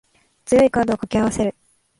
[0.45, 1.53] 強いカードを掛け合わせる